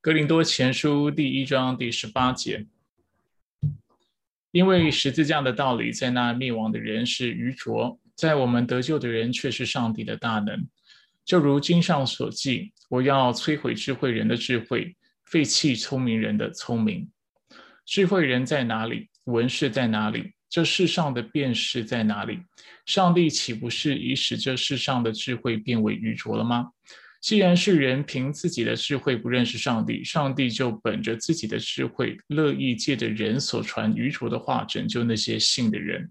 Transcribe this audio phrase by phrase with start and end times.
[0.00, 2.64] 格林多前书第一章第十八节，
[4.52, 10.68] 因为十字架的道理，在那灭亡的人是愚拙，在我们得救的人却是上帝的大能。
[11.24, 17.10] 就如经上所记：“我要摧毁智慧人的智慧，废弃聪明人的聪明。”
[17.84, 19.10] 智慧人在哪里？
[19.24, 20.32] 文士在哪里？
[20.48, 22.38] 这世上的辨识在哪里？
[22.86, 26.68] 上帝岂不是已使这世上的智慧变为愚拙了吗？
[27.20, 36.10] 既然是人凭自己的智慧不认识上帝，上帝就本着自己的智慧，乐意借着人所传愚拙的话拯救那些信的人。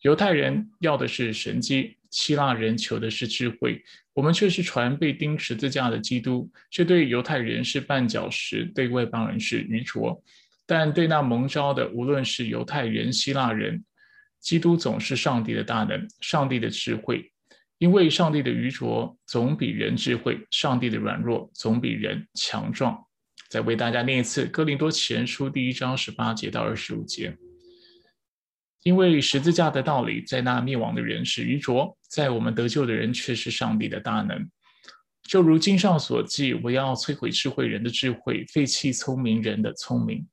[0.00, 3.80] 犹太人要的是神迹，希腊人求的是智慧，
[4.14, 6.50] 我们却是传被钉十字架的基督。
[6.72, 10.20] 却对犹太人是绊脚石，对外邦人是愚拙，
[10.66, 13.84] 但对那蒙召的，无论是犹太人、希腊人，
[14.40, 17.31] 基督总是上帝的大能，上帝的智慧。
[17.82, 22.96] 因为上帝的愚拙总比人智慧，上帝的软弱总比人强壮。
[23.50, 27.36] 再为大家念一次《哥林多前书》第一章十八节到二十五节。
[28.84, 34.48] 因为十字架的道理，在那灭亡的人是愚拙，在我们得救的人却是上帝的大能。
[35.24, 40.24] 就如经上所记：“我要摧毁智慧人的智慧，废弃聪明人的聪明。”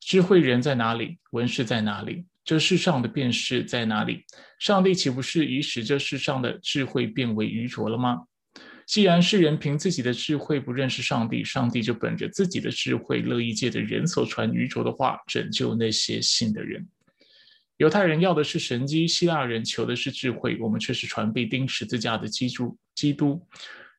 [0.00, 1.18] 智慧人在哪里？
[1.32, 2.24] 文士在哪里？
[2.44, 4.24] 这世上的辨识在哪里？
[4.58, 8.22] 上帝岂不是已使这世上的智慧变为愚拙了吗？
[8.84, 16.86] 既然世人凭自己的智慧不认识上帝，上帝就本着自己的智慧，乐意借着人所传愚拙的话，拯救那些信的人。
[17.78, 22.76] 犹太人要的是神机，希腊人求的是智慧，我们却是传被钉十字架的基督。
[22.94, 23.40] 基督，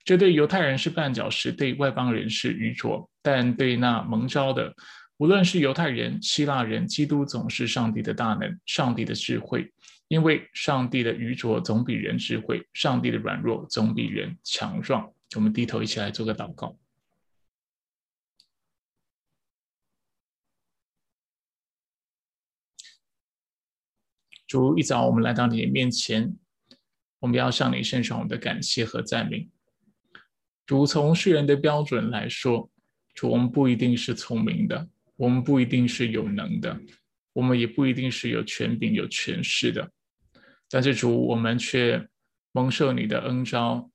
[0.03, 4.73] 这对犹太人是绊脚石，对外邦人是愚拙，但对那蒙召的。
[5.23, 9.73] 无论是犹太人、希腊人，基督总是上帝的大能，上帝的智慧。
[10.09, 15.09] 因为上帝的愚拙总比人智慧，上帝的软弱总比人强壮。
[15.35, 16.77] 我们低头一起来做个祷告。
[24.45, 26.35] 主，一早我们来到你的面前，
[27.19, 29.49] 我们要向你献上我们的感谢和赞美。
[30.65, 32.69] 主，从世人的标准来说，
[33.13, 34.89] 主，我们不一定是聪明的。
[35.15, 36.79] 我们不一定是有能的，
[37.33, 39.91] 我们也不一定是有权柄、有权势的，
[40.69, 42.07] 但是主，我们却
[42.51, 43.89] 蒙受你的恩召，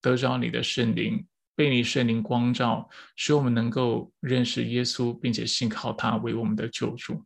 [0.00, 1.26] 得着你的圣灵，
[1.56, 7.24] 被你圣灵光照，使我们能够认识耶稣，并且信靠他为我们的救主。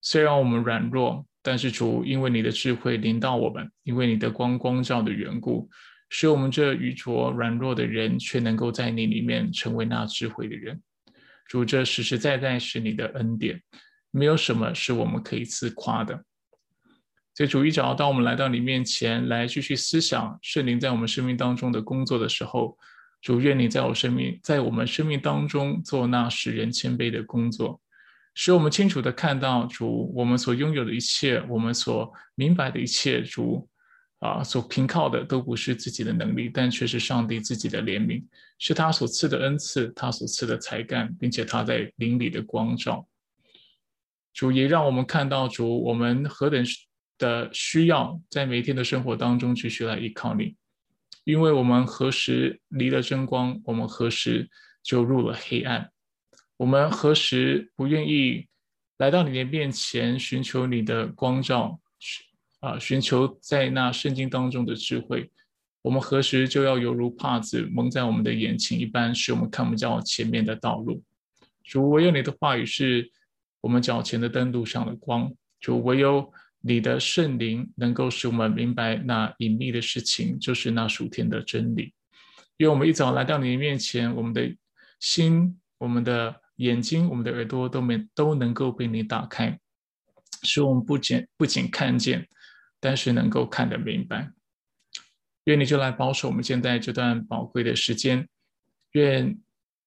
[0.00, 5.70] 虽然我们软弱，但是主，因为你的智慧临到我们，因为你的光光照的缘故，
[6.08, 10.82] 使我们这愚拙软弱的人，却能够在你里面成为那智慧的人。
[11.46, 13.62] 主，这实实在在是你的恩典，
[14.10, 16.24] 没有什么是我们可以自夸的。
[17.34, 22.76] 所以主一早，当我们来到你面前来继续思想圣灵在我们生命当中的工作的时候，
[23.20, 27.80] 主愿你在我生命，在我们生命当中做那使人谦卑的工作，
[28.34, 33.68] 使我们清楚的看到主我们所拥有的一切，我们所明白的一切，主。
[34.22, 38.22] 啊，所凭靠的都不是自己的能力，但却是上帝自己的怜悯，
[38.56, 43.04] 是他所赐的恩赐，他所赐的才干，并且他在灵里的光照。
[44.32, 46.64] 主也让我们看到主，我们何等
[47.18, 50.54] 的需要，在每天的生活当中继续来依靠你，
[51.24, 54.48] 因为我们何时离了真光，我们何时
[54.84, 55.90] 就入了黑暗，
[56.58, 58.46] 我们何时不愿意
[58.98, 61.80] 来到你的面前寻求你的光照。
[62.62, 65.28] 啊，寻求在那圣经当中的智慧，
[65.82, 71.02] 我们何时就要犹如帕子蒙在我们的眼前一般，使我们看不见前面的道路。
[71.64, 73.10] 主，唯有你的话语是
[73.60, 75.28] 我们脚前的灯路上的光。
[75.58, 81.92] 主，唯有你的圣灵能够使我们明白那隐秘的事情，就是那属天的真理。
[82.58, 84.54] 因为我们一早来到你的面前，我们的
[85.00, 89.58] 心、我们的眼睛、我们的耳朵都没都能够被你打开，
[90.44, 92.28] 使我们不仅不仅看见。
[92.82, 94.32] 但是能够看得明白，
[95.44, 98.28] 愿你就来保守我们现在这段宝贵的时间。
[98.90, 99.40] 愿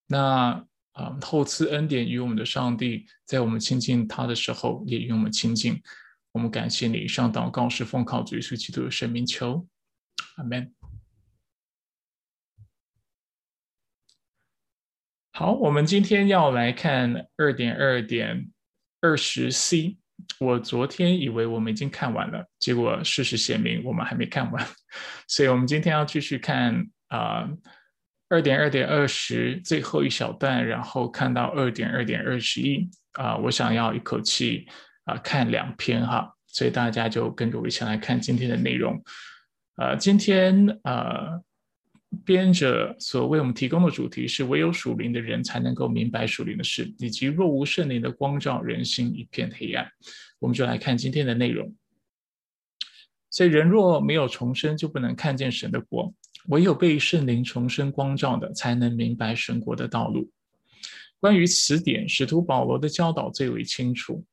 [0.08, 5.84] 那啊厚赐恩典与我们的上帝，在我们亲近他的时候，也与我们亲近。
[6.32, 9.68] 我们感谢你，上祷告是奉靠主耶稣基督的圣名求，
[10.38, 10.74] 阿门。
[15.34, 18.50] 好，我们今天要来看二点二点
[19.02, 19.98] 二十 C。
[20.40, 24.66] 我昨天以为我们已经看完了，结果事实显明我们还没看完，
[25.28, 27.48] 所以我们今天要继续看啊
[28.30, 34.68] 二点二点二十最后一小段，然后看到二点二点二十一啊，我想要一口气
[35.06, 39.02] 啊看两篇哈，所以大家就跟着我一起来看今天的内容。
[39.78, 41.42] 呃，今天呃
[42.24, 49.90] 编者所为我们提供的主题是：唯有属灵的人才能够明白属灵的事，以及若无圣灵的光照，人心一片黑暗。
[50.40, 51.76] 我们就来看今天的内容。
[53.30, 56.14] 所以，人若没有重生，就不能看见神的国；
[56.48, 60.32] 唯有被圣灵重生光照的，才能明白神国的道路。
[61.20, 64.24] 关于此点，使徒保罗的教导最为清楚。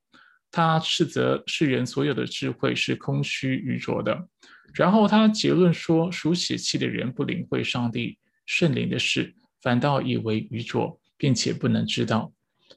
[0.50, 4.28] 他斥责世人所有的智慧是空虚愚拙的。
[4.74, 12.32] 然后他结论说，属血气的人不领会上帝圣灵的事，反倒以为愚拙，并且不能知道，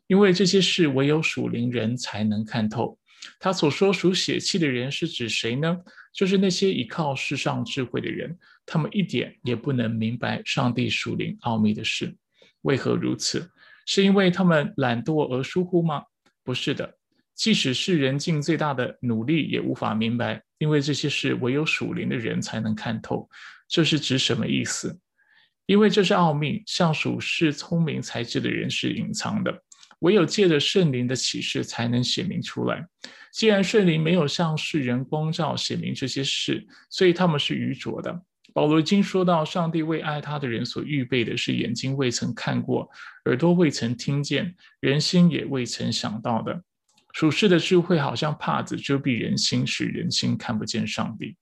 [0.07, 2.97] 因为这些事唯有属灵人才能看透。
[3.39, 5.77] 他所说属血气的人是指谁呢？
[6.13, 12.15] 就是那些依靠世上智慧的人，他们一点也不能明白上帝属灵奥秘的事。
[12.61, 13.49] 为何如此？
[13.85, 16.03] 是因为他们懒惰而疏忽吗？
[16.43, 16.97] 不是的。
[17.35, 23.29] 即使是人尽最大的努力，也无法明白，因为这些事唯有属灵的人才能看透。
[23.67, 24.99] 这是指什么意思？
[25.65, 29.63] 因为这是奥秘，像属是聪明才智的人是隐藏的，
[29.99, 32.87] 唯有借着圣灵的启示才能显明出来。
[33.33, 38.21] 既然圣灵没有向世人光照显明这些事，所以他们是愚拙的。
[38.53, 42.89] 保罗已经说到，上帝为爱他的人所预备的是眼睛未曾看过，
[43.25, 46.63] 耳朵未曾听见，人心也未曾想到的。
[47.15, 51.37] 属世的智慧好像帕子遮蔽人心，使人心看不见上帝。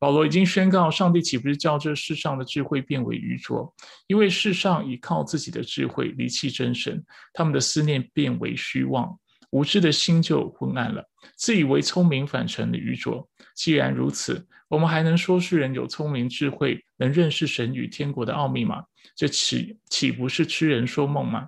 [0.00, 3.72] 保罗已经宣告，上帝岂不是叫这世上的智慧变为愚拙？
[4.08, 9.16] 因为世上依靠自己的智慧离弃真神，他们的思念变为虚妄，
[9.50, 11.04] 无知的心就昏暗了，
[11.36, 13.28] 自以为聪明，反成了愚拙。
[13.54, 18.82] 既然如此，我们还能说世人有聪明智慧，能认识神与天国的奥秘吗？
[19.14, 21.46] 这岂岂不是痴人说梦吗？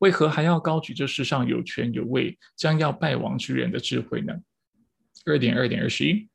[0.00, 4.34] 为何还要高举这世上有权有位、将要败亡之人的智慧呢？
[5.24, 6.26] 二点二点二十一，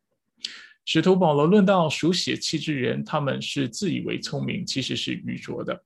[0.86, 5.84] 使徒保罗论到属血气之人，他们是自以为聪明，其实是愚拙的，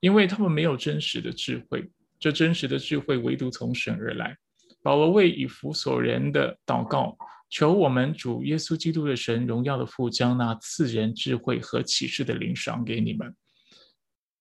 [0.00, 1.88] 因为他们没有真实的智慧。
[2.18, 4.36] 这真实的智慧唯独从神而来。
[4.82, 7.16] 保罗为以弗所人的祷告，
[7.48, 13.32] 求我们主耶稣基督的神荣耀的父，将那赐人智慧和启示的灵赏给你们。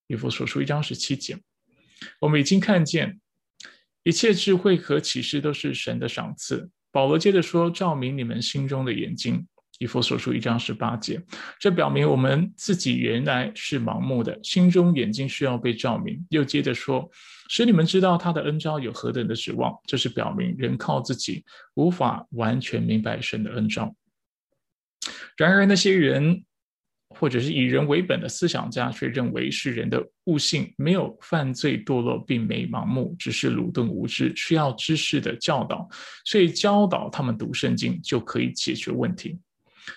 [0.08, 1.38] 以弗所书一章十七节。
[2.20, 3.20] 我们已经看见，
[4.04, 6.70] 一切智慧和启示都是神的赏赐。
[6.92, 9.48] 保罗接着说：“照明你们心中的眼睛。”
[9.80, 11.20] 以弗所书一章十八节，
[11.60, 16.24] 这表明我们自己原来是盲目的，心中眼睛需要被照明。
[16.30, 17.10] 又接着说
[17.50, 21.44] ：“使你们知道他的恩招有何等的指望。”这是表明人靠自己
[21.74, 23.96] 无法完全明白神的恩招。
[25.38, 26.44] 然而那些人。
[27.22, 35.88] 或者是以人为本的思想家却认为是人的悟性没有犯罪堕落，并没盲目，只是鲁钝无知，需要知识的教导，
[36.26, 39.40] 所以教导他们读圣经就可以解决问题。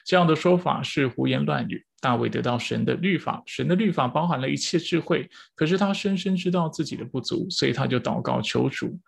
[0.04, 1.82] 这样的说法是胡言乱语。
[1.98, 9.00] 大卫得到神的律法，神的律法包含了一切智慧，可是他深深知道自己的不足，所以他就祷告求主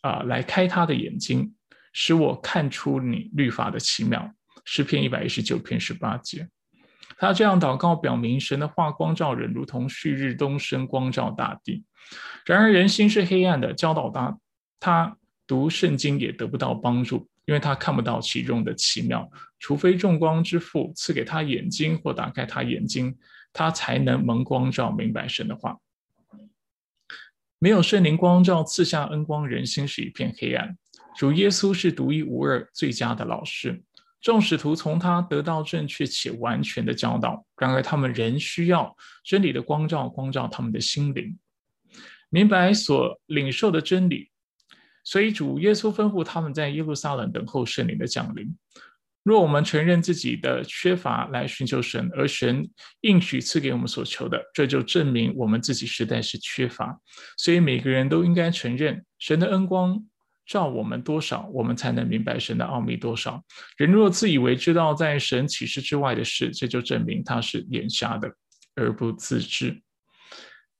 [0.00, 1.54] 啊来开他的眼睛，
[1.92, 4.34] 使我看出你律法的奇妙。
[4.64, 6.48] 诗篇一百一十九篇十八节。
[7.18, 11.84] 他这样祷告，表明神的话光照人，如同旭日东升，光照大地。
[12.44, 14.38] 然而人心是黑暗的，教导他，
[14.78, 15.16] 他
[15.46, 19.30] 读圣经也得不到帮助，因为他看不到其中的奇妙。
[19.58, 23.16] 除非众光之父赐给他眼睛，或打开他眼睛，
[23.52, 25.78] 他才能蒙光照，明白神的话。
[27.58, 30.76] 没有圣灵光照，赐下恩光，人心是一片黑暗。
[31.16, 33.82] 主耶稣是独一无二、最佳的老师。
[34.24, 41.38] 众使徒从他得到正确且完全的教导，然而他们仍需要真理的光照，光照他们的心灵，
[42.30, 44.30] 明白所领受的真理。
[45.04, 48.56] 所以主耶稣吩咐他们在耶路撒冷等候圣灵的降临。
[49.22, 52.66] 若我们承认自己的缺乏来寻求神，而神
[53.02, 56.98] 应许赐给我们所求的，这就证明我们自己实在是缺乏。
[57.36, 60.02] 所以每个人都应该承认神的恩光。
[60.46, 63.42] 照我们多少，我们才能明白神的奥秘多少。
[63.76, 68.30] 人若自以为知道在神启示之外的事，这就证明他是眼瞎的，
[68.74, 69.80] 而不自知。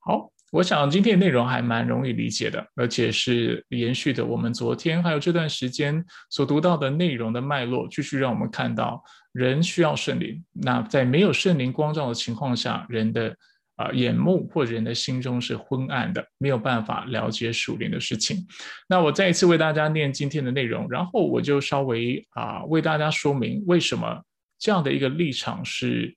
[0.00, 9.02] 好，我想今天的内容还蛮容易理解的，而且是延续的我们昨天还有这段时间所读到的内容的脉络，继续让我们看到
[9.32, 10.44] 人需要圣灵。
[10.52, 13.36] 那在没有圣灵光照的情况下，人的。
[13.76, 18.46] 啊，眼目或者人的心中是昏暗的，没有办法了解属灵的事情。
[18.88, 24.22] 那我再一次为大家念今天的内容，然后我就稍微啊为大家说明为什么
[24.58, 26.16] 这样的一个立场是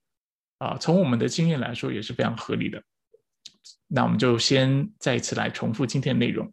[0.58, 2.82] 啊从我们的经验来说也是非常合理的。
[3.88, 6.52] 那我们就先再一次来重复今天的内容。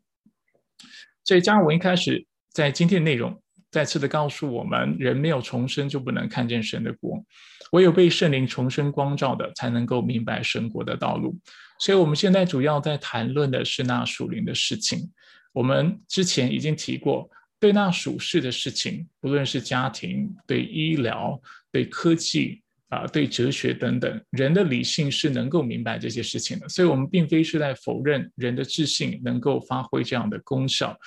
[1.24, 7.24] 所以加尔文一开始在今天的内容再次的告诉我们，人没有重生就不能看见神的国。
[7.72, 11.38] 唯有被圣灵重生光照的，才能够明白神国的道路。
[11.80, 15.12] 所以，我们现在主要在谈论的是那属灵的事情。
[15.52, 17.30] 我们之前已经提过，
[17.60, 21.38] 对那属世的事情，不论是家庭、对医疗、
[21.72, 26.70] 对科技啊、对哲学等等，人的理性是能够明白这些事情的。
[26.70, 30.98] 所以，我们并非是在否认人的智性能够发挥这样的功效，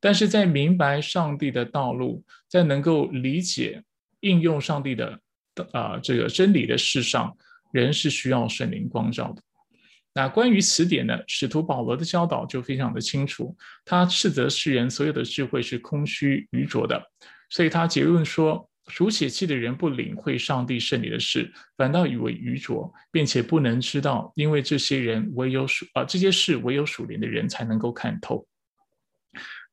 [0.00, 3.82] 但是在明白上帝的道路，在能够理解
[4.20, 5.18] 应用上帝的。
[5.72, 7.36] 啊，这个真理的事上，
[7.72, 9.42] 人是需要圣灵光照的。
[10.14, 13.56] 那关于此点呢，使徒保罗的教导就非常的清楚。
[13.84, 17.00] 他斥责世人所有的智慧是空虚愚拙的，
[17.50, 28.44] 所以他结论说，属血气的人不领会上帝圣理的事，反倒以为愚拙，并且不能知道，因为这些人唯有属啊这些事唯有属灵的人才能够看透。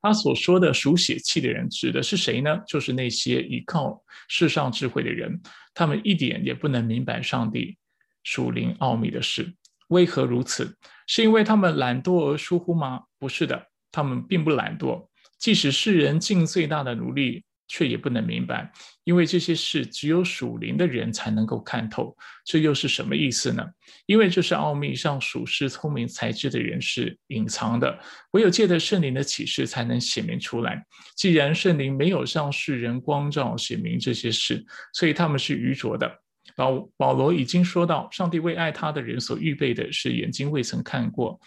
[0.02, 2.60] 他所说的属血气的人指的是谁呢？
[2.68, 5.42] 就是那些依靠世上智慧的人，
[5.74, 7.78] 他们一点也不能明白上帝
[8.24, 9.54] 属灵奥秘的事。
[9.88, 10.78] 为何如此？
[11.08, 13.02] 是因为他们懒惰而疏忽吗？
[13.20, 15.08] 不是的，他们并不懒惰，
[15.40, 17.44] 即使世人尽最大的努力。
[17.67, 18.72] 却也不能明白，
[19.03, 22.15] 因为这些事只有属灵的人才能够看透。
[22.45, 23.65] 这又是什么意思呢？
[24.05, 28.00] 因为这是奥秘上属世聪明才智的人是隐藏的，
[28.31, 30.86] 唯有借着圣灵的启示才能显明出来。
[31.15, 36.19] 既然圣灵没有向世人光照显明这些事，所以他们是愚拙的。
[36.55, 41.39] 保保罗已经说到，上帝为爱他的人所预备的是眼睛未曾看过，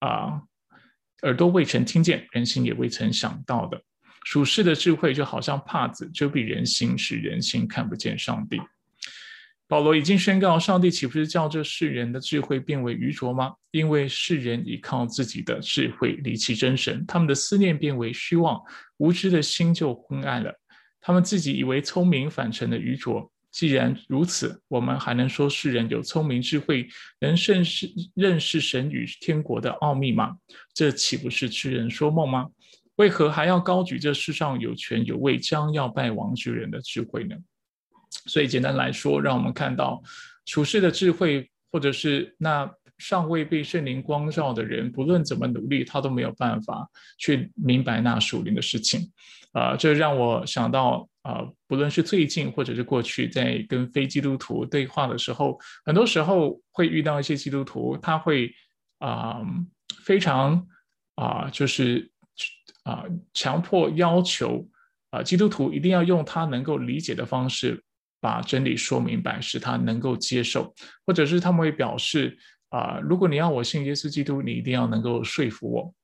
[0.00, 0.42] 啊，
[1.22, 3.80] 耳朵未曾听见，人心也未曾想到的。
[4.24, 8.60] 属世的智慧就好像帕子遮蔽人心，使人心看不见上帝。
[9.66, 13.52] 保罗已经宣告，上帝岂不是叫这世人的智慧变为愚拙吗？
[13.70, 18.60] 因为世人依靠自己的智慧离弃真神，他们的思念变为虚妄，
[18.96, 20.52] 无知的心就昏暗了。
[21.00, 23.30] 他们自己以为聪明，反成了愚拙。
[23.52, 26.88] 既然如此，我们还能说世人有聪明智慧，
[27.20, 30.36] 能认识认识神与天国的奥秘吗？
[30.74, 32.48] 这岂不是痴人说梦吗？
[33.00, 37.34] 为何还要高举这世上有权有位将要败亡之人的智慧呢？
[38.26, 40.02] 所以简单来说，让我们看到
[40.44, 49.10] 处世的智慧，或者是那尚未被圣灵光照的人，不论怎么努力，他都没有办法去明白那属灵的事情。
[49.52, 58.52] 啊，这让我想到啊，不论是最近或者是过去，在跟非基督徒对话的时候，很多时候会遇到一些基督徒，他会
[58.98, 59.40] 啊
[60.04, 60.66] 非常
[61.14, 62.10] 啊就是。
[62.84, 64.66] 啊，强迫要求
[65.10, 67.82] 啊，基督徒一定要用他能够理解的方式
[68.20, 70.74] 把真理说明白，使他能够接受，
[71.06, 72.36] 或者是他们会表示
[72.70, 75.94] 啊，如果你要我信耶稣基督，你一定要能够说服我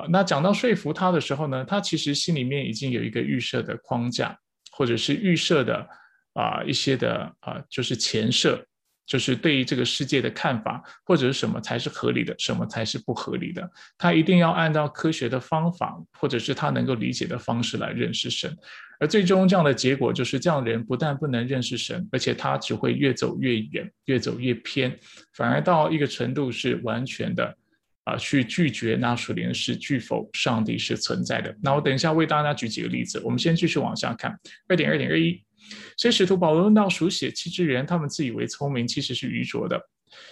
[0.00, 0.06] 啊。
[0.08, 4.38] 那讲到说服他的时候呢，他其实心里面已经有一个预设的框架，
[4.72, 5.88] 或者是预设的
[6.34, 8.64] 啊一些的啊，就是前设。
[9.12, 18.56] 就是对于这个世界的看法，或者是什么才是合理的，什么才是不合理的，他一定要按照科学的方法，或者是他能够理解的方式来认识神。
[18.98, 24.98] 而最终这样的结果就是，这样的人不但不能认识神，而且他只会越走越远，越走越偏，
[25.34, 27.54] 反而到一个程度是完全的
[28.04, 31.54] 啊，去拒绝那属灵是拒否上帝是存在的。
[31.62, 34.34] 那我等一下为大家举几个例子，我们先继续往下看，
[34.68, 35.38] 二点二点二一。
[35.96, 39.80] 所以使徒保罗论到属血气之人，他们自以为聪明，其实是愚拙的，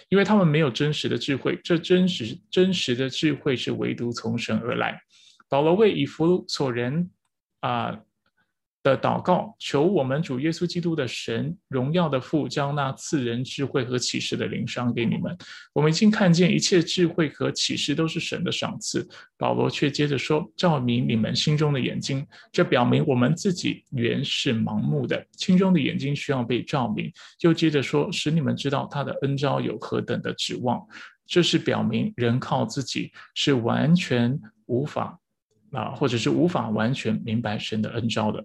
[0.09, 1.59] 因为他们没有真实的智慧。
[1.63, 4.99] 这真实真实的智慧是唯独从神而来。
[5.49, 7.09] 保罗为以弗所人
[7.61, 7.99] 啊。
[8.83, 15.37] 的祷告，求我们主耶稣基督的神荣耀的父，将那赐人智慧和启示的灵赏给你们。
[15.73, 19.07] 我们已经看见一切智慧和启示都是神的赏赐。
[19.37, 27.11] 保罗却接着说：“照明你们心中的眼睛。”这表明我们自己原是盲目的，心中的眼睛需要被照明。
[27.41, 30.83] 又接着说：“使你们知道他的恩招有何等的指望。”
[31.27, 35.17] 这是表明人靠自己是完全无法
[35.71, 38.43] 啊，或者是无法完全明白神的恩招的。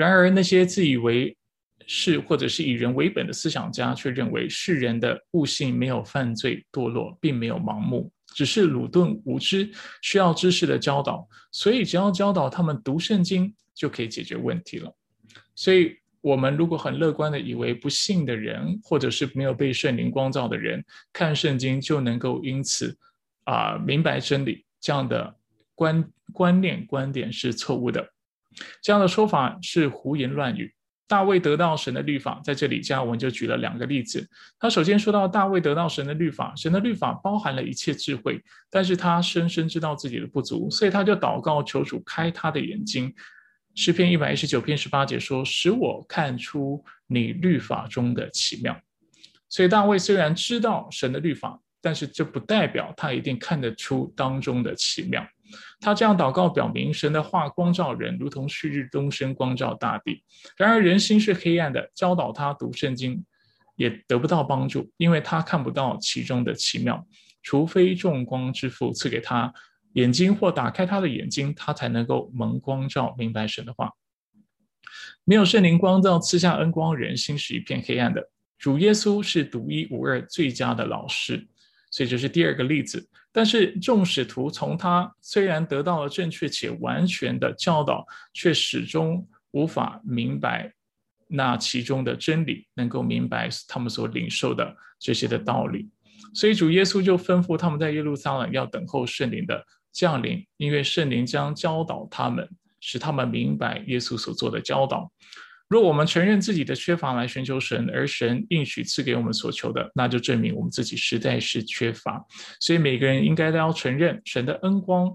[0.00, 1.36] 然而，那些自以为
[1.86, 11.28] 是或者是以人为本的思想家，却认为世人的悟性没有犯罪堕落，并没有盲目，只是鲁钝无知，需要知识的教导。
[11.52, 14.90] 所以，只要教导他们读圣经，就可以解决问题了。
[15.54, 22.96] 所以，我们如果很乐观的以为不信的人，或者是没有被圣灵光照的人，看圣经就能够因此
[23.44, 25.36] 啊明白真理，这样的
[25.74, 28.10] 观观念观点是错误的。
[28.82, 30.74] 这样的说法是胡言乱语。
[31.06, 34.24] 大卫得到神的律法，在这里加文就举了两个例子。
[34.60, 38.40] 他首先说到大卫得到神的律法，神的律法包含了一切智慧，
[38.70, 43.12] 但是他深深知道自己的不足，所以他就祷告求主开他的眼睛。
[43.74, 48.80] 诗篇一百一十九篇十八节说：“使我看出你律法中的奇妙。
[49.48, 55.26] 所以大卫虽然知道神的律法，但是这不代表他一定看得出当中的奇妙。
[55.80, 60.22] 他这样祷告，表明神的话光照人，如同旭日东升，光照大地。
[60.56, 63.24] 然而人心是黑暗的，教导他读圣经
[63.76, 67.06] 也得不到帮助，因为他看不到其中的奇妙。
[67.42, 69.52] 除非众光之父赐给他
[69.94, 73.92] 眼睛，或打开他的眼睛，他才能够蒙光照，明白神的话。
[75.24, 78.30] 没有圣灵光照，赐下恩光，人心是一片黑暗的。
[78.58, 81.48] 主耶稣是独一无二、最佳的老师，
[81.90, 83.08] 所以这是第二个例子。
[83.32, 90.72] 但是众使徒从他虽然得到了正确且完全的教导，却始终无法明白
[91.28, 95.88] 那其中的真理，能够明白他们所领受的这些的道理。
[96.34, 102.48] 所以主耶稣就吩咐他们在耶路撒冷要等候圣灵的降临，因为圣灵将教导他们，
[102.80, 105.10] 使他们明白耶稣所做的教导。
[105.70, 112.26] 若我们承认自己的缺乏来寻求神，而神应许赐给我们所求的，那就证明我们自己实在是缺乏。
[112.58, 115.08] 所以每个人应该都要承认神的恩光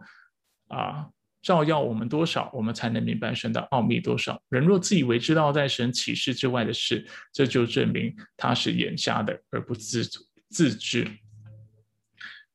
[0.70, 1.08] 啊，
[1.42, 4.42] 照耀我们多少，我们才能明白神的奥秘多少。
[4.48, 10.10] 人若自以为知道在神启示之外的事，这就证明他是眼瞎的，而不自
[10.52, 11.06] 自知。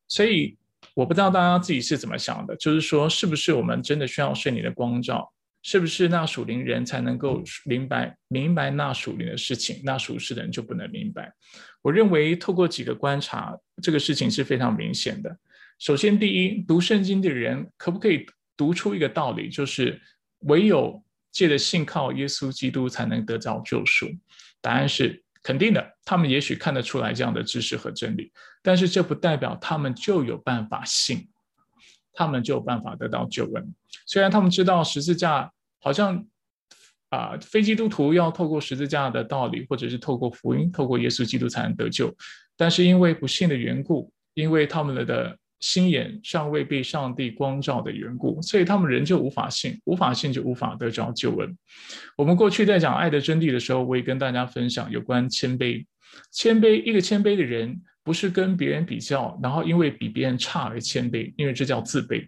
[0.07, 0.57] 所以
[0.95, 5.31] 我不知道大家自己是怎么想的，就是说，是不是我们真的需要圣灵的光照？
[5.63, 9.81] 是不是那属灵人才能够明白明白那属灵的事情？
[9.83, 11.31] 那属世的人就不能明白？
[11.81, 15.37] 我认为透过几个观察，这个事情是非常明显的。
[15.79, 18.25] 首先，第一，读圣经的人可不可以
[18.55, 19.99] 读出一个道理，就是
[20.41, 24.07] 唯有借着信靠耶稣基督才能得到救赎？
[24.61, 25.97] 答案是肯定的。
[26.05, 31.27] 他们也许看得出来这样的知识和真理，但是这不代表他们就有办法信。
[32.13, 33.73] 他们就有办法得到救恩。
[34.05, 36.25] 虽然他们知道十字架好像
[37.09, 42.15] 啊，非基督徒要透过十字架的道理，或者是透过福音、透过耶稣基督才能得救，
[42.55, 51.57] 但是因为不信的缘故，因为他们的心眼尚未被上帝光照的缘故，所以他们仍旧无法信，无法信就无法得着救恩。
[52.15, 55.85] 我们过去在讲爱的真谛的时候，我也跟大家分享有关谦卑，
[56.31, 57.81] 谦卑一个谦卑的人。
[58.03, 62.27] 不是跟别人比较，然后因为比别人差而谦卑，因为这叫自卑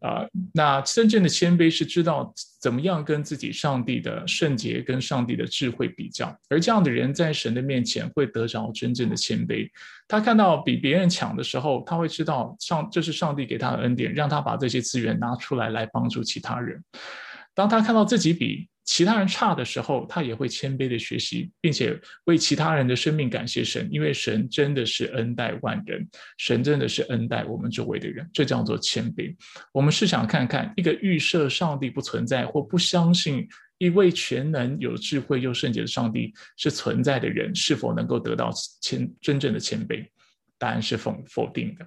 [0.00, 0.26] 啊。
[0.52, 9.68] 那真正的谦卑是知道怎么样跟自己上帝的圣洁、跟上帝的智慧比较，而这样的人在神的面前会得着真正的谦卑。
[10.08, 16.82] 他看到比别人强的时候，他会知道上这是上帝给他的恩典，让他把这些资源拿出来来帮助其他人。
[17.54, 29.36] 当他看到自己比其他人差的时候，他也会谦卑的学习，并且为其他人的生命感谢神，因为神真的是恩待万人，神真的是恩待我们周围的人，这叫做谦卑。
[29.74, 33.46] 我们试想看看，一个预设上帝不存在或不相信
[33.76, 40.02] 一位全能、有智慧又圣洁的上帝是存在的人，是否能够得到谦真正的谦卑？
[40.56, 41.86] 答案是否否定的。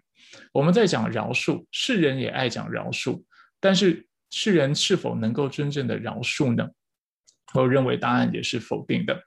[0.54, 3.24] 我们在讲饶恕，世人也爱讲饶恕，
[3.60, 6.70] 但是世人是否能够真正的饶恕呢？
[7.54, 9.22] 我认为答案也是否定的，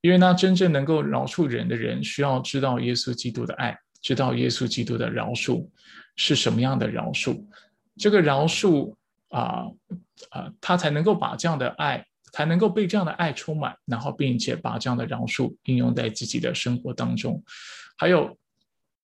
[0.00, 5.68] 因为那真正能够饶恕人的人，需要知道耶稣基督的爱，知道耶稣基督的饶恕
[6.16, 7.44] 是什么样的饶恕。
[7.96, 8.94] 这个饶恕
[9.28, 9.66] 啊
[10.30, 17.42] 啊，他才能够把这样的爱，才能够被这样的爱充满，然后并且把这样的饶恕应用在自己的生活当中。
[17.96, 18.38] 还有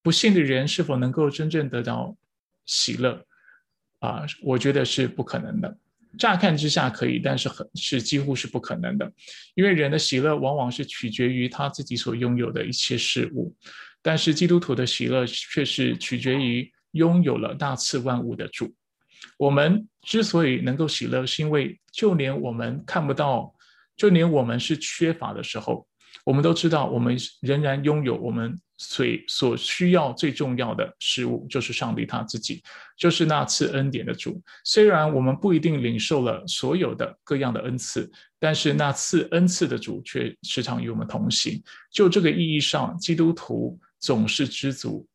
[0.02, 2.16] 不幸的人是否能够真正得到
[2.66, 3.24] 喜乐
[3.98, 4.24] 啊？
[4.42, 5.76] 我觉得是不可能的。
[6.18, 9.12] 乍看之下可以，但是很是几乎是不可能的，
[9.54, 13.54] 因为人的喜乐往往是取决于他自己所拥有的一切事物，
[14.02, 18.74] 但是基督徒的喜乐却是取决于拥有了大赐万物的主。
[19.38, 23.54] 我们之所以能够喜乐，是因为就连我们看不到，
[23.96, 25.86] 就连我们是缺乏的时候。
[26.24, 32.62] 我们都知道，我们仍然拥有我们所所需要最重要的事物，就是上帝他自己，
[32.96, 34.42] 就是那次恩典的主。
[34.64, 38.10] 虽然我们不一定领受了所有的各样的恩赐，
[38.40, 41.62] 但是那次恩赐的主却时常与我们同行。
[41.92, 45.06] 就这个意义上，基督徒总是知足，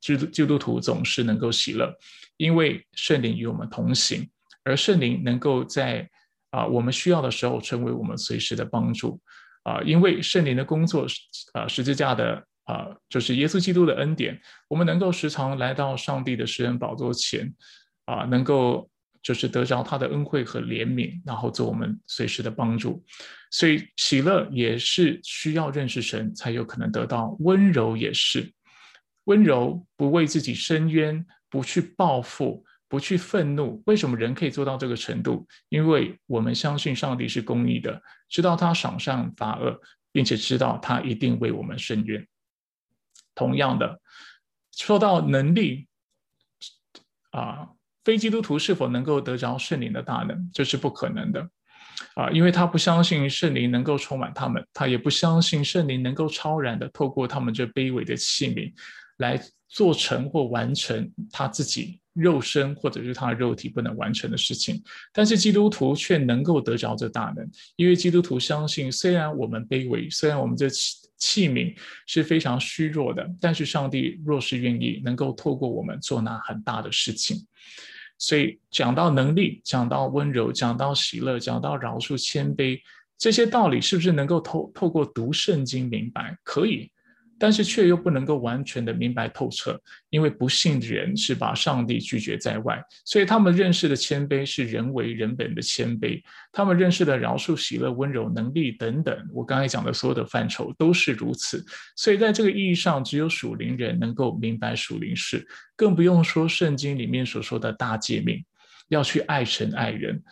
[0.00, 1.96] 基督基督徒总是能够喜乐，
[2.36, 4.28] 因为圣灵与我们同行，
[4.64, 6.10] 而圣灵能够在
[6.50, 9.20] 啊我们需要的时候，成为我们随时的帮助。
[9.62, 11.06] 啊，因为圣灵的工作，
[11.52, 17.52] 啊，十字架的啊，就是耶稣基督的恩典，我们能够时常来到上帝的施恩宝座前，
[18.06, 18.90] 啊，能够
[19.22, 23.04] 就是得着他的恩惠和怜悯，然后做我们随时的帮助。
[23.50, 28.50] 所以喜乐也是需要认识神才有可能得到，温柔也是
[29.24, 32.64] 温柔，不为自己伸冤，不去报复。
[32.90, 35.46] 不去愤怒，为什么人可以做到这个程度？
[35.68, 42.26] 因为我们相信上帝是公义的，知道他赏善罚恶，并且知道他一定为我们伸冤。
[43.32, 44.00] 同样的，
[44.76, 45.86] 说到能力，
[47.30, 47.68] 啊，
[48.02, 51.48] 非基督徒是否能够得着圣灵的大能，这是不可能的，
[52.16, 58.74] 啊，因为他不相信圣灵能够充满他们，他也不相信圣灵能够超然的透过他们这卑微的器皿
[59.18, 61.98] 来做成或完成他自己。
[62.12, 71.72] 肉身或者是他的肉体不能完成的事情，但是基督徒却能够得着这大能，因为基督徒相信，虽然我们卑微，虽然我们这器器皿
[72.06, 77.46] 是非常虚弱的，但是上帝若是愿意，能够透过我们做那很大的事情。
[78.18, 82.80] 所以讲到能力，讲到温柔，讲到喜乐，讲到饶恕、谦卑，
[83.16, 86.36] 这些道理是不是能够透透过读圣经明白？
[86.42, 86.90] 可以。
[87.40, 96.22] 但是却又不能够完全的明白透彻，因为不信的人是把上帝拒绝在外，所以他们认识的谦卑是人为人本的谦卑，
[96.52, 101.64] 他们认识的饶恕、喜乐、温柔、能力等等，我刚才讲的所有的范畴都是如此。
[101.96, 108.44] 所以在这个意义上，只有属灵人能够明白属灵事，更不用说圣经里面所说的大诫命，
[108.88, 110.22] 要去爱神爱人。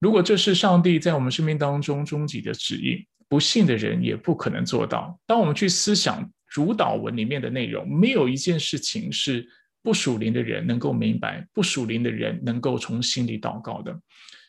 [0.00, 3.06] 如果这是上帝在我们生命当中终极的旨意。
[3.28, 5.18] 不信的人也不可能做到。
[5.26, 9.46] 当我们去思想主导文里面的内容，没有一件事情是
[9.82, 13.92] 不属灵的人能够明白，不属灵的人能够从心里祷告的，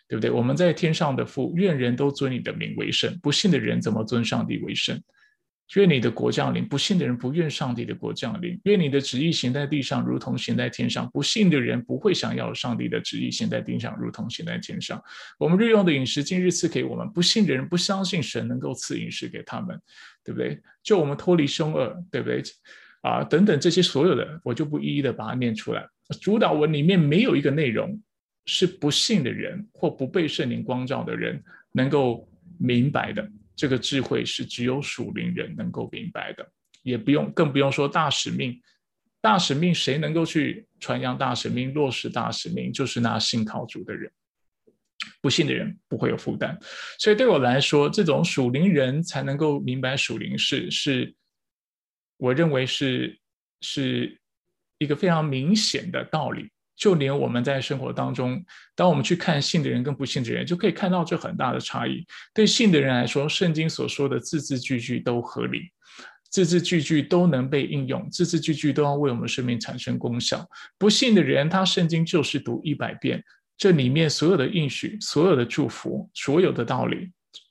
[0.07, 0.29] 对不对？
[0.29, 3.17] 我们在天上的父，愿人都尊你的名为圣。
[3.21, 5.01] 不信的人怎么尊上帝为圣？
[5.75, 8.57] 愿你的国降临，不信的人不愿上帝的国降临。
[8.63, 11.09] 愿你的旨意行在地上，如同行在天上。
[11.11, 15.01] 不信的人不会想要上帝的旨意行在地上，如同行在天上。
[15.37, 17.09] 我们日用的饮食，今日赐给我们。
[17.09, 19.77] 不信的人不相信神能够赐饮食给他们，
[20.23, 20.57] 对不对？
[20.81, 22.41] 就我们脱离凶恶，对不对？
[23.01, 25.85] 啊，等等这些所有的，我就不一一的把它念出来。
[26.21, 28.01] 主导文里面没有一个内容
[28.45, 32.25] 是不信的人或不被圣灵光照的人能够
[32.57, 33.29] 明白的。
[33.57, 36.49] 这个智慧是只有属灵人能够明白的，
[36.83, 38.61] 也不用，更不用说大使命。
[39.19, 42.71] 大使命谁能够去传扬大使命、落实大使命？
[42.71, 44.09] 就是那信靠主的人。
[45.21, 46.57] 不信的人不会有负担。
[46.99, 51.15] 所以对我来说，这种属灵人才能够明白属灵事，是
[52.17, 53.19] 我认为是
[53.61, 54.19] 是
[54.77, 56.49] 一个非常明显的道理。
[56.77, 62.05] 就连我们在生活当中，当我们去看信的人跟不信的人，就可以看到这很大的差异。
[62.35, 65.71] 对信的人来说，圣经所说的字字句句都合理，
[66.29, 70.47] 字字句句都能被应用，字字句句都要为我们生命产生功效。
[70.77, 73.23] 不信的人，他圣经就是读一百遍，
[73.57, 77.09] 这里面所有的应许、所有的祝福、所有的道理，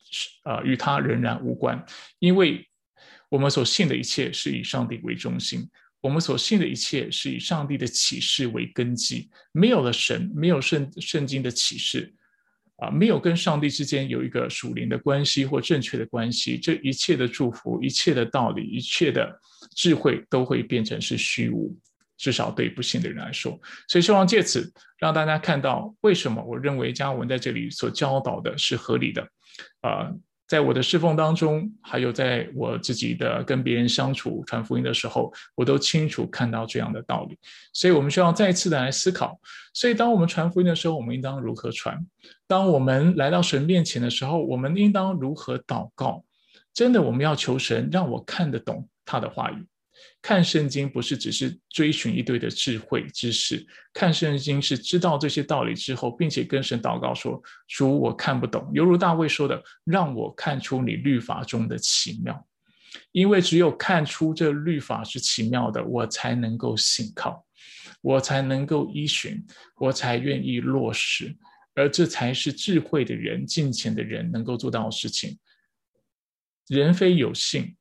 [0.08, 1.84] 是啊，与他仍然无关，
[2.20, 2.64] 因为
[3.28, 5.68] 我们所信的一切是以上帝为中心。
[6.02, 12.14] 我们所信的一切是以上帝的启示为根基，没有了神，没有圣圣经的启示，
[12.76, 19.40] 啊，没有跟上帝之间有一个属灵的关系或正确的关系，这一切的祝福、一切的道理、一切的
[19.74, 21.76] 智慧都会变成是虚无，
[22.16, 23.58] 至少对不信的人来说。
[23.88, 29.28] 所以希望借此让大家看到，为什么我认为加文在这里所教导的是合理的，
[29.80, 30.12] 啊。
[30.46, 37.36] 在我的侍奉当中，还有在我自己的跟别人相处、传福音的时候，我都清楚看到这样的道理。
[37.72, 39.38] 所以，我们需要再一次的来思考。
[39.74, 41.98] 所以，当我们传福音的时候，我们应当如何传？
[42.46, 46.24] 当我们来到神面前的时候，我们应当如何祷告？
[46.72, 49.66] 真的，我们要求神让我看得懂他的话语。
[50.22, 62.46] 看圣经不是只是追寻一堆的智慧知识，看圣经是知道这些道理之后，并且跟神祷告说：“主，我看不懂。”犹如大卫说的：“让我看出你律法中的奇妙，
[63.12, 67.46] 因为只有看出这律法是奇妙的，我才能够信靠，
[68.00, 71.36] 我才能够依循，我才愿意落实，
[71.74, 75.38] 而这才是智慧的人、敬虔的人能够做到的事情。
[76.66, 77.76] 人非有信，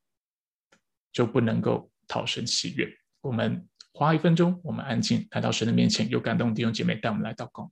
[1.12, 2.88] 就不能够。”讨神喜悦，
[3.22, 7.72] 我们花一分钟，我们安静来到神的面前，有感动弟兄姐妹带我们来祷告。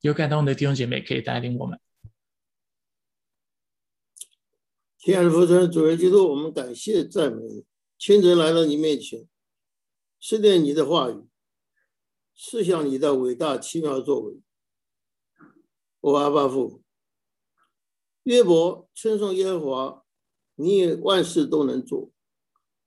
[0.00, 1.80] 有感动的弟兄姐妹可以带领我们。
[4.98, 7.64] 亲爱的父神，主耶稣，我们感谢赞美你，
[7.96, 9.28] 亲自来到你面前，
[10.20, 11.28] 思念你的话语，
[12.34, 14.40] 思想你的伟大奇妙作为。
[16.00, 16.82] 我阿爸父，
[18.24, 20.04] 约伯称颂耶和华，
[20.56, 22.10] 你也万事都能做，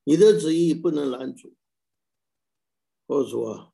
[0.04, 1.56] 你的旨意不能拦阻。
[3.06, 3.72] 我主啊，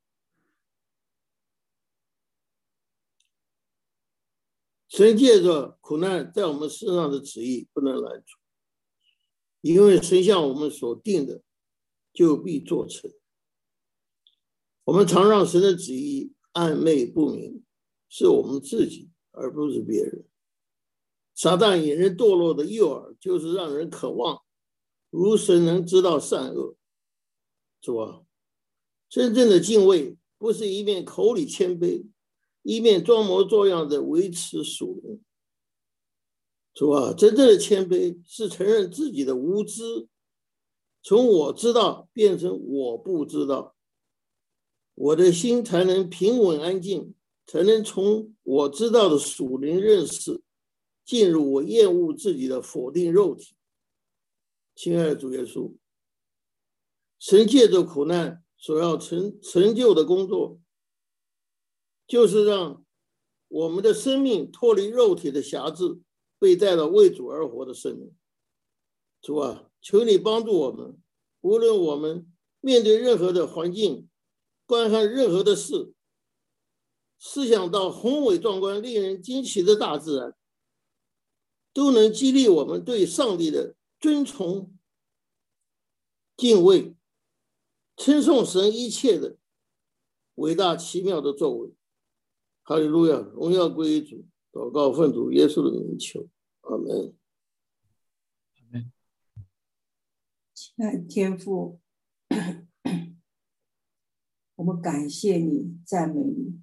[4.95, 8.37] 神借着苦难在我们身上的旨意不能拦阻，
[9.59, 11.41] 因为神向我们所定的，
[12.13, 13.11] 就必做成。
[14.85, 17.61] 我们常让神的旨意暧昧不明，
[18.07, 20.23] 是我们自己，而不是别人。
[21.33, 24.43] 撒旦引人堕落的诱饵，就是让人渴望
[25.09, 26.77] 如神能知道善恶，
[27.81, 28.21] 主啊。
[29.09, 32.07] 真正的敬畏不是一面口里谦卑，
[32.65, 35.21] 一面装模作样的维持属灵，
[36.73, 37.13] 是吧？
[37.13, 40.07] 真正的谦卑是承认自己的无知，
[41.03, 43.75] 从我知道变成我不知道，
[44.95, 47.13] 我的心才能平稳安静，
[47.45, 50.41] 才能从我知道的属灵认识
[51.05, 53.53] 进入我厌恶自己的否定肉体。
[54.73, 55.71] 亲爱的主耶稣，
[57.19, 58.41] 神借着苦难。
[58.57, 60.59] 所要成成就的工作，
[62.07, 62.85] 就是让
[63.47, 65.99] 我们的生命脱离肉体的辖制，
[66.37, 68.15] 被带到为主而活的生命。
[69.21, 70.97] 主啊，求你帮助我们，
[71.41, 74.07] 无论我们面对任何的环境，
[74.65, 75.93] 观看任何的事，
[77.17, 80.35] 思想到宏伟壮观、令人惊奇的大自然，
[81.73, 84.77] 都能激励我们对上帝的尊崇、
[86.37, 86.95] 敬畏。
[87.97, 89.37] 称颂神一切的
[90.35, 91.73] 伟大奇妙的作为，
[92.67, 96.27] 哈利路亚，荣耀归于主，祷告奉主耶稣的名求，
[96.61, 97.15] 阿门。
[98.55, 98.91] 阿门。
[100.55, 101.79] 亲爱的天父，
[104.55, 106.59] 我们感谢你，赞美你。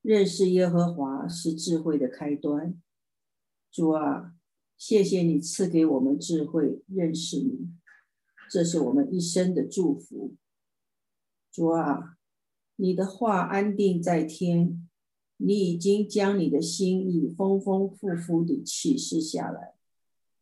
[0.00, 2.80] 认识耶和华是智慧的开端。
[3.70, 4.34] 主啊，
[4.78, 7.74] 谢谢你赐给我们智慧，认识你。
[8.48, 10.34] 这是我们一生的祝福，
[11.52, 12.16] 主啊，
[12.76, 14.88] 你的话安定在天，
[15.36, 19.74] 你已经将你的心意丰丰富富地启示下来，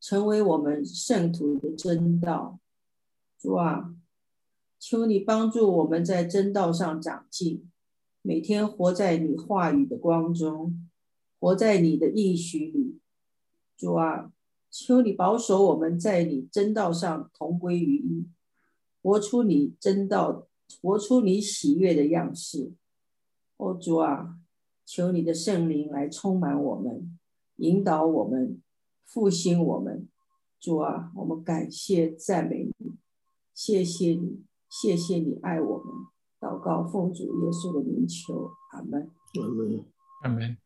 [0.00, 2.58] 成为我们圣徒的真道。
[3.38, 3.94] 主啊，
[4.78, 7.70] 求你帮助我们在真道上长进，
[8.22, 10.88] 每天活在你话语的光中，
[11.40, 12.98] 活在你的应许里。
[13.76, 14.32] 主啊。
[14.74, 18.26] 求你保守我们在你真道上同归于一，
[19.02, 20.48] 活出你真道，
[20.80, 22.72] 活出你喜悦的样式。
[23.58, 24.38] 哦，主啊，
[24.94, 27.18] 求你的圣灵来充满我们，
[27.56, 28.60] 引导我们，
[29.06, 30.06] 复兴我们。
[30.60, 32.92] 主啊，我们感谢赞美你，
[33.54, 35.94] 谢谢你，谢谢你爱我们。
[36.38, 39.10] 祷告奉主耶稣的名求，阿门。
[39.40, 39.84] 阿门。
[40.24, 40.58] 阿门。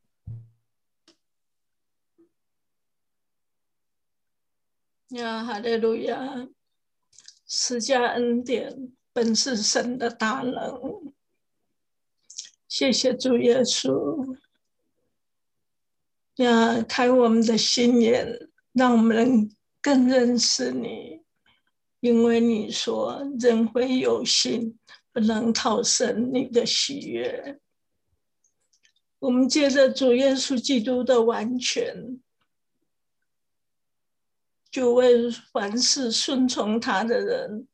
[5.10, 6.48] 呀，哈利路亚！
[7.46, 11.14] 施加恩典本是神的大能。
[12.78, 14.36] 谢谢主耶稣，
[16.34, 21.22] 呀，开我们的心眼，让我们能更认识你。
[22.00, 24.78] 因为你说人会有心，
[25.10, 27.58] 不能逃生你的喜悦。
[29.20, 32.20] 我们借着主耶稣基督的完全。
[34.70, 37.66] 就为凡是顺从他的人，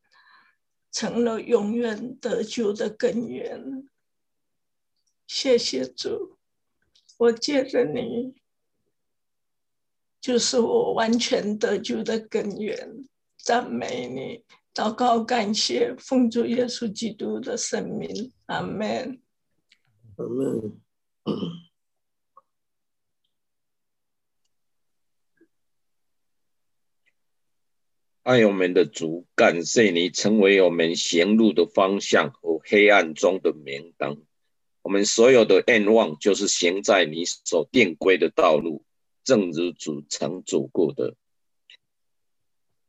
[0.93, 3.89] 成了永远得救的根源。
[5.27, 6.39] 谢谢主，
[7.19, 8.35] 我借着你，
[10.21, 13.05] 就是我完全得救的根源。
[13.39, 19.21] 赞美你，祷告感谢，奉主耶稣基督的圣名，阿门。
[20.17, 20.79] 阿门。
[28.23, 34.25] 爱我们的主，感谢你成为我们行路的方向和黑暗中的明灯。
[34.83, 38.85] 我们所有的愿望就是行在你所定规的道路，
[39.25, 41.15] 正如主曾走过的。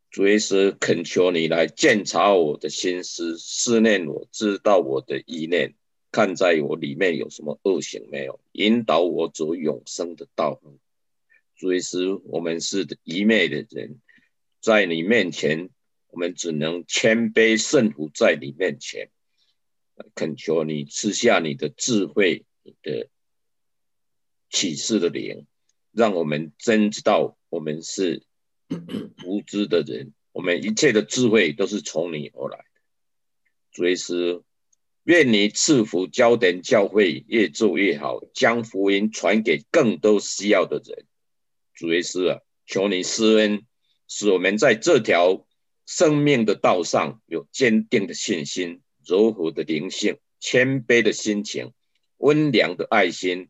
[0.10, 5.76] 主耶稣恳求你来检查我的心思，思念我知道我的意念，
[6.12, 10.78] 看在我里面有什么恶行没有，引导我走永生的道路。
[11.56, 14.00] 主耶稣，我们是愚昧的人。
[14.60, 15.70] 在你面前，
[16.08, 19.10] 我们只能谦卑顺服在你面前，
[20.16, 23.10] 恳求你赐下你的智慧、你的
[24.50, 25.46] 启示的灵，
[25.92, 28.24] 让我们真知道我们是
[29.26, 32.66] 无知的人，我们一切的智慧都是从你而来的。
[33.72, 34.44] 主耶稣，
[35.04, 41.06] 愿你赐福焦点教会越做越好，将福音传给更多需要的人。
[41.74, 43.66] 主耶稣啊，求你施恩，
[44.08, 45.48] 使我们在这条
[45.88, 51.72] 生命的道上有坚定的信心、柔和的灵性、谦卑的心情、
[52.18, 53.50] 温良的爱心。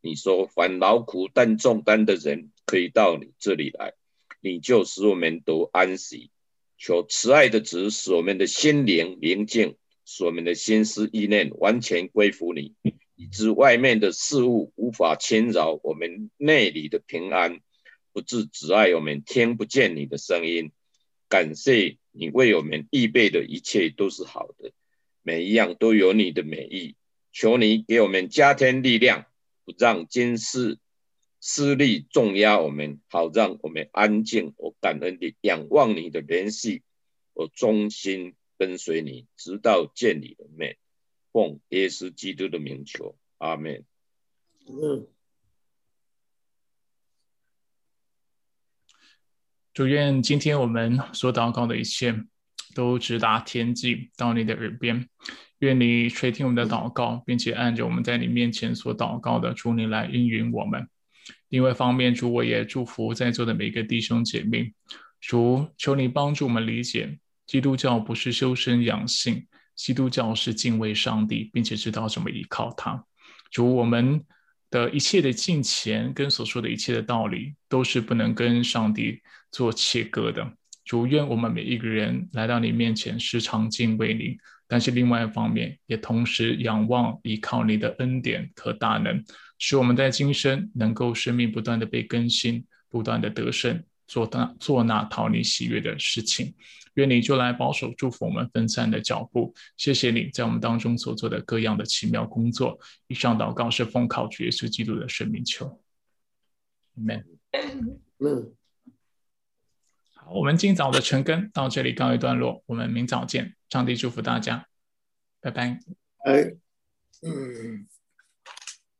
[0.00, 3.94] 你说，凡劳苦担重担的人可以到你这里来，
[4.40, 6.30] 你就使我们都安息。
[6.76, 12.74] 求慈爱的主使我们的心灵宁静，使我们的心思意念完全归服你，
[13.14, 17.60] 以致外面的事物无法侵扰我们内里的平安，
[18.12, 20.72] 不致阻碍我们听不见你的声音。
[21.30, 24.72] 感谢你为我们预备的一切都是好的，
[25.24, 26.94] 每一样都有你的美意。
[27.32, 29.26] 求你给我们加添力量。
[29.64, 30.78] 不让今世
[31.40, 34.52] 势力重压我们，好让我们安静。
[34.58, 36.82] 我感恩你仰望你的联系，
[37.32, 40.76] 我忠心跟随你，直到见你的面。
[41.32, 43.86] 奉耶稣基督的名求，阿门。
[44.66, 45.08] 嗯。
[49.72, 52.26] 主愿今天我们所祷告的一切，
[52.74, 55.08] 都直达天际，到你的耳边。
[55.60, 60.86] 愿你垂听我们的祷告，并且按着我们在你面前所祷告的，主你来应允我们。
[61.48, 64.74] 另外一方面，主我也祝福在座的每个弟兄姐妹。
[65.20, 73.02] 主求你帮助我们理解，基督教不是修身养性，基督教是敬畏上帝，并且知道怎么依靠他。
[73.50, 74.22] 主我们
[74.68, 80.52] 的一切的敬虔跟所说的一切的道理，都是不能跟上帝做切割的。
[80.84, 84.36] 主愿我们每一个人来到你面前，时常敬畏你。
[84.66, 89.22] 但是另外一方面，也同时仰望依靠你的恩典和大能，
[89.58, 96.54] 使我们在今生能够生命不断的被更新，不断的得胜，做那做那讨你喜悦的事情。
[96.94, 99.54] 愿你就来保守祝福我们分散的脚步。
[99.76, 102.78] 谢谢你在我们当中所做的各样的奇妙工作。
[103.08, 105.80] 以上祷告是奉靠主耶稣基督的生命求。
[106.96, 107.24] Amen。
[108.18, 108.54] 嗯。
[110.30, 113.54] 我们今早的晨更到这里告一段落，我们明早见。
[113.68, 114.66] 上帝祝福大家，
[115.40, 115.78] 拜拜。
[116.24, 116.54] 哎，
[117.22, 117.86] 嗯，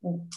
[0.01, 0.29] 嗯。